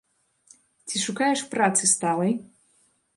Ці 0.91 1.01
шукаеш 1.03 1.43
працы 1.53 1.83
сталай? 1.93 2.33